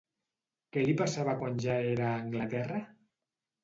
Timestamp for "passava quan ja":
1.03-1.79